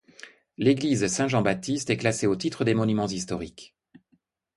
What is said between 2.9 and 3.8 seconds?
historiques.